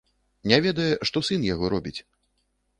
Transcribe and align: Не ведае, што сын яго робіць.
Не 0.51 0.59
ведае, 0.67 0.89
што 1.11 1.25
сын 1.29 1.47
яго 1.53 1.65
робіць. 1.77 1.97